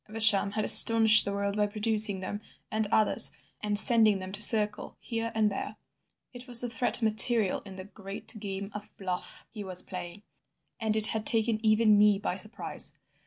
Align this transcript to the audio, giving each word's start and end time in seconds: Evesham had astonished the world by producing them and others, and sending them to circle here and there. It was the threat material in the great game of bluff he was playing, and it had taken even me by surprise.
Evesham 0.09 0.53
had 0.53 0.65
astonished 0.65 1.25
the 1.25 1.31
world 1.31 1.55
by 1.55 1.67
producing 1.67 2.21
them 2.21 2.41
and 2.71 2.87
others, 2.91 3.33
and 3.61 3.77
sending 3.77 4.17
them 4.17 4.31
to 4.31 4.41
circle 4.41 4.97
here 4.99 5.31
and 5.35 5.51
there. 5.51 5.75
It 6.33 6.47
was 6.47 6.61
the 6.61 6.69
threat 6.71 7.03
material 7.03 7.61
in 7.67 7.75
the 7.75 7.83
great 7.85 8.33
game 8.39 8.71
of 8.73 8.89
bluff 8.97 9.45
he 9.51 9.63
was 9.63 9.83
playing, 9.83 10.23
and 10.79 10.95
it 10.95 11.05
had 11.05 11.23
taken 11.23 11.63
even 11.63 11.99
me 11.99 12.17
by 12.17 12.35
surprise. 12.35 12.97